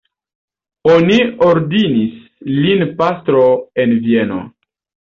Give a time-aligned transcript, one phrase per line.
[0.93, 1.17] Oni
[1.49, 3.47] ordinis lin pastro
[3.87, 4.45] en Vieno.